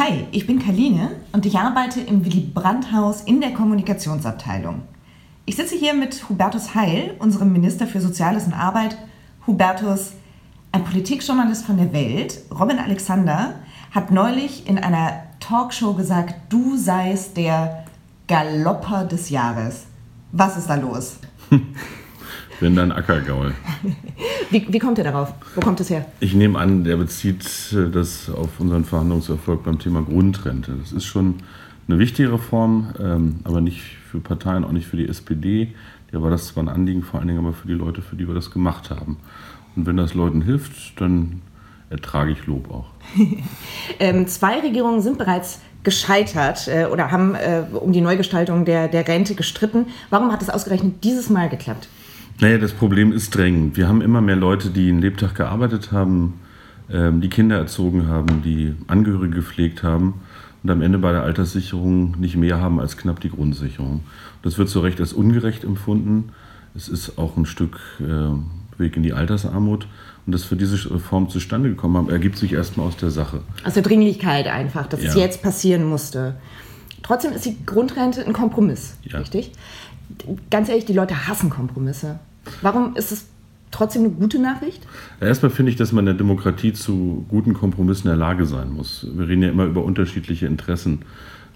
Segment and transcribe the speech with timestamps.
[0.00, 4.82] Hi, ich bin Kaline und ich arbeite im Willy Brandt-Haus in der Kommunikationsabteilung.
[5.44, 8.96] Ich sitze hier mit Hubertus Heil, unserem Minister für Soziales und Arbeit.
[9.44, 10.12] Hubertus,
[10.70, 13.56] ein Politikjournalist von der Welt, Robin Alexander,
[13.90, 17.84] hat neulich in einer Talkshow gesagt, du seist der
[18.28, 19.86] Galopper des Jahres.
[20.30, 21.16] Was ist da los?
[22.60, 23.54] bin dann Ackergaul.
[24.50, 25.34] Wie, wie kommt er darauf?
[25.54, 26.06] Wo kommt es her?
[26.20, 30.72] Ich nehme an, der bezieht äh, das auf unseren Verhandlungserfolg beim Thema Grundrente.
[30.80, 31.34] Das ist schon
[31.86, 35.74] eine wichtige Reform, ähm, aber nicht für Parteien, auch nicht für die SPD.
[36.12, 38.26] Ja, war das zwar ein Anliegen, vor allen Dingen aber für die Leute, für die
[38.26, 39.18] wir das gemacht haben.
[39.76, 41.42] Und wenn das Leuten hilft, dann
[41.90, 42.86] ertrage ich Lob auch.
[43.98, 49.06] ähm, zwei Regierungen sind bereits gescheitert äh, oder haben äh, um die Neugestaltung der, der
[49.06, 49.86] Rente gestritten.
[50.10, 51.88] Warum hat es ausgerechnet dieses Mal geklappt?
[52.40, 53.76] Naja, das Problem ist drängend.
[53.76, 56.40] Wir haben immer mehr Leute, die einen Lebtag gearbeitet haben,
[56.90, 60.20] ähm, die Kinder erzogen haben, die Angehörige gepflegt haben
[60.62, 64.04] und am Ende bei der Alterssicherung nicht mehr haben als knapp die Grundsicherung.
[64.42, 66.30] Das wird zu Recht als ungerecht empfunden.
[66.76, 69.88] Es ist auch ein Stück äh, Weg in die Altersarmut.
[70.26, 73.40] Und das für diese Reform zustande gekommen haben, ergibt sich erstmal aus der Sache.
[73.64, 75.08] Aus der Dringlichkeit einfach, dass ja.
[75.08, 76.36] es jetzt passieren musste.
[77.02, 79.18] Trotzdem ist die Grundrente ein Kompromiss, ja.
[79.18, 79.52] richtig?
[80.50, 82.18] Ganz ehrlich, die Leute hassen Kompromisse.
[82.62, 83.26] Warum ist es
[83.70, 84.86] trotzdem eine gute Nachricht?
[85.20, 88.72] Erstmal finde ich, dass man in der Demokratie zu guten Kompromissen in der Lage sein
[88.72, 89.06] muss.
[89.14, 91.02] Wir reden ja immer über unterschiedliche Interessen.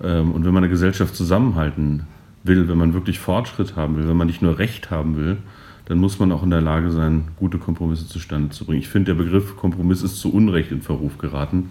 [0.02, 2.06] Ähm, und wenn man eine Gesellschaft zusammenhalten
[2.44, 5.38] will, wenn man wirklich Fortschritt haben will, wenn man nicht nur Recht haben will,
[5.86, 8.80] dann muss man auch in der Lage sein, gute Kompromisse zustande zu bringen.
[8.80, 11.70] Ich finde, der Begriff Kompromiss ist zu Unrecht in Verruf geraten,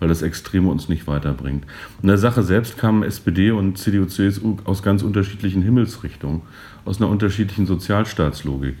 [0.00, 1.64] weil das Extreme uns nicht weiterbringt.
[2.02, 6.42] In der Sache selbst kamen SPD und CDU, CSU aus ganz unterschiedlichen Himmelsrichtungen,
[6.84, 8.76] aus einer unterschiedlichen Sozialstaatslogik.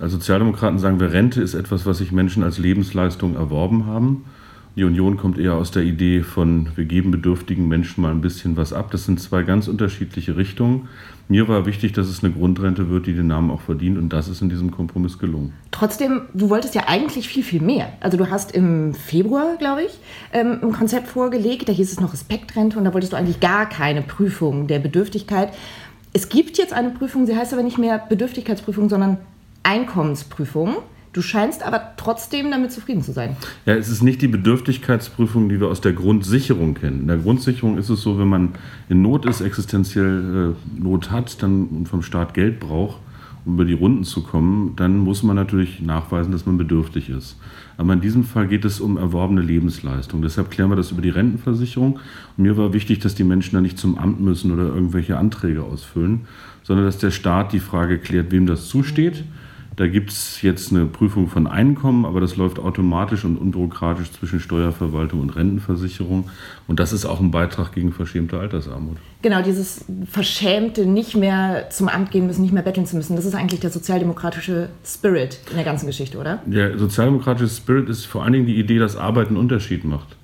[0.00, 4.24] Als Sozialdemokraten sagen wir, Rente ist etwas, was sich Menschen als Lebensleistung erworben haben.
[4.76, 8.58] Die Union kommt eher aus der Idee von, wir geben bedürftigen Menschen mal ein bisschen
[8.58, 8.90] was ab.
[8.90, 10.88] Das sind zwei ganz unterschiedliche Richtungen.
[11.28, 14.28] Mir war wichtig, dass es eine Grundrente wird, die den Namen auch verdient und das
[14.28, 15.54] ist in diesem Kompromiss gelungen.
[15.70, 17.88] Trotzdem, du wolltest ja eigentlich viel, viel mehr.
[18.00, 19.98] Also du hast im Februar, glaube ich,
[20.34, 23.66] ähm, ein Konzept vorgelegt, da hieß es noch Respektrente und da wolltest du eigentlich gar
[23.66, 25.54] keine Prüfung der Bedürftigkeit.
[26.12, 29.16] Es gibt jetzt eine Prüfung, sie heißt aber nicht mehr Bedürftigkeitsprüfung, sondern
[29.62, 30.76] Einkommensprüfung.
[31.16, 33.38] Du scheinst aber trotzdem damit zufrieden zu sein.
[33.64, 37.00] Ja, es ist nicht die Bedürftigkeitsprüfung, die wir aus der Grundsicherung kennen.
[37.00, 38.50] In der Grundsicherung ist es so, wenn man
[38.90, 43.00] in Not ist, existenziell äh, Not hat, dann vom Staat Geld braucht,
[43.46, 47.38] um über die Runden zu kommen, dann muss man natürlich nachweisen, dass man bedürftig ist.
[47.78, 50.20] Aber in diesem Fall geht es um erworbene Lebensleistung.
[50.20, 51.98] Deshalb klären wir das über die Rentenversicherung.
[52.36, 55.62] Und mir war wichtig, dass die Menschen da nicht zum Amt müssen oder irgendwelche Anträge
[55.62, 56.26] ausfüllen,
[56.62, 59.24] sondern dass der Staat die Frage klärt, wem das zusteht.
[59.76, 64.40] Da gibt es jetzt eine Prüfung von Einkommen, aber das läuft automatisch und unbürokratisch zwischen
[64.40, 66.30] Steuerverwaltung und Rentenversicherung.
[66.66, 68.96] Und das ist auch ein Beitrag gegen verschämte Altersarmut.
[69.20, 73.26] Genau, dieses Verschämte, nicht mehr zum Amt gehen müssen, nicht mehr betteln zu müssen, das
[73.26, 76.40] ist eigentlich der sozialdemokratische Spirit in der ganzen Geschichte, oder?
[76.46, 80.16] Der sozialdemokratische Spirit ist vor allen Dingen die Idee, dass Arbeit einen Unterschied macht.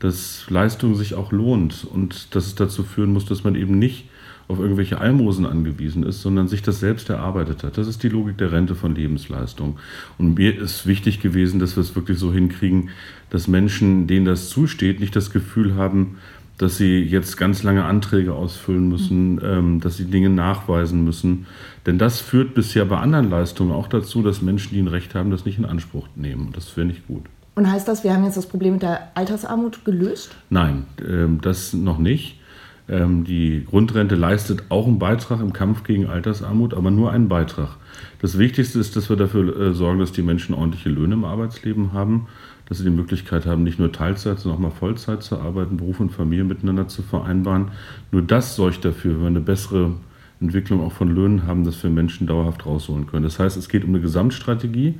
[0.00, 4.04] Dass Leistung sich auch lohnt und dass es dazu führen muss, dass man eben nicht
[4.48, 7.76] auf irgendwelche Almosen angewiesen ist, sondern sich das selbst erarbeitet hat.
[7.76, 9.78] Das ist die Logik der Rente von Lebensleistung.
[10.16, 12.88] Und mir ist wichtig gewesen, dass wir es wirklich so hinkriegen,
[13.28, 16.16] dass Menschen, denen das zusteht, nicht das Gefühl haben,
[16.56, 19.40] dass sie jetzt ganz lange Anträge ausfüllen müssen, mhm.
[19.44, 21.46] ähm, dass sie Dinge nachweisen müssen.
[21.86, 25.30] Denn das führt bisher bei anderen Leistungen auch dazu, dass Menschen, die ein Recht haben,
[25.30, 26.50] das nicht in Anspruch nehmen.
[26.52, 27.24] Das finde ich gut.
[27.54, 30.36] Und heißt das, wir haben jetzt das Problem mit der Altersarmut gelöst?
[30.48, 32.38] Nein, ähm, das noch nicht.
[32.88, 37.76] Ähm, die Grundrente leistet auch einen Beitrag im Kampf gegen Altersarmut, aber nur einen Beitrag.
[38.20, 41.92] Das Wichtigste ist, dass wir dafür äh, sorgen, dass die Menschen ordentliche Löhne im Arbeitsleben
[41.92, 42.26] haben,
[42.66, 46.00] dass sie die Möglichkeit haben, nicht nur Teilzeit, sondern auch mal Vollzeit zu arbeiten, Beruf
[46.00, 47.70] und Familie miteinander zu vereinbaren.
[48.10, 49.92] Nur das sorgt dafür, wenn wir eine bessere
[50.40, 53.24] Entwicklung auch von Löhnen haben, dass wir Menschen dauerhaft rausholen können.
[53.24, 54.94] Das heißt, es geht um eine Gesamtstrategie.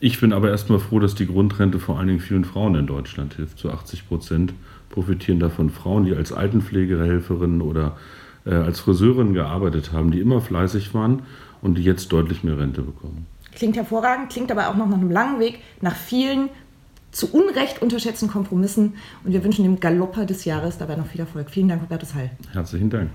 [0.00, 3.34] Ich bin aber erstmal froh, dass die Grundrente vor allen Dingen vielen Frauen in Deutschland
[3.34, 4.54] hilft, zu 80 Prozent
[4.90, 7.96] profitieren davon Frauen, die als Altenpflegehelferinnen oder
[8.46, 11.22] äh, als Friseurin gearbeitet haben, die immer fleißig waren
[11.62, 13.26] und die jetzt deutlich mehr Rente bekommen.
[13.54, 16.48] Klingt hervorragend, klingt aber auch noch nach einem langen Weg, nach vielen
[17.10, 18.94] zu Unrecht unterschätzten Kompromissen.
[19.24, 21.50] Und wir wünschen dem Galopper des Jahres dabei noch viel Erfolg.
[21.50, 22.30] Vielen Dank, Hubertus Heil.
[22.52, 23.10] Herzlichen Dank.